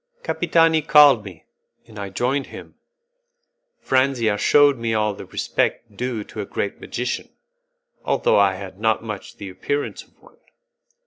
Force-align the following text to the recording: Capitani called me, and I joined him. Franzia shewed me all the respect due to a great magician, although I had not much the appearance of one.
Capitani 0.23 0.81
called 0.81 1.23
me, 1.23 1.45
and 1.85 1.99
I 1.99 2.09
joined 2.09 2.47
him. 2.47 2.73
Franzia 3.83 4.35
shewed 4.35 4.79
me 4.79 4.95
all 4.95 5.13
the 5.13 5.27
respect 5.27 5.95
due 5.95 6.23
to 6.23 6.41
a 6.41 6.45
great 6.47 6.81
magician, 6.81 7.29
although 8.03 8.39
I 8.39 8.55
had 8.55 8.79
not 8.79 9.03
much 9.03 9.37
the 9.37 9.49
appearance 9.49 10.01
of 10.01 10.19
one. 10.19 10.37